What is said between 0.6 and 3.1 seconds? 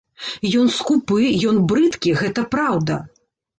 Ён скупы, ён брыдкі, гэта праўда.